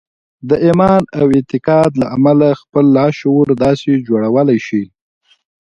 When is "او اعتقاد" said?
1.19-1.91